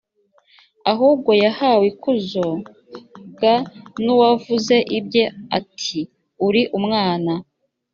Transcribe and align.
ahubwo 0.91 1.31
yahawe 1.43 1.83
ikuzo 1.91 2.45
g 3.39 3.41
n 4.03 4.05
uwavuze 4.15 4.75
ibye 4.97 5.23
ati 5.57 5.99
uri 6.47 6.61
umwana 6.77 7.33